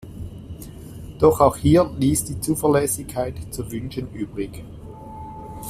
Doch 1.19 1.41
auch 1.41 1.55
hier 1.57 1.91
ließ 1.99 2.23
die 2.25 2.39
Zuverlässigkeit 2.39 3.35
zu 3.53 3.71
wünschen 3.71 4.11
übrig. 4.13 4.63